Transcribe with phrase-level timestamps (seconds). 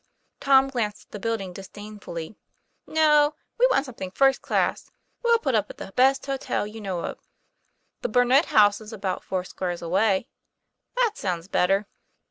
[0.39, 2.35] Tom glanced at the building disdainfully.
[2.87, 4.89] 'No; we want something first class.
[5.21, 7.19] We'll put up at the best hotel you know of."
[8.01, 10.27] "The Burnet House is about foursquares away."
[10.95, 11.85] "That sounds better."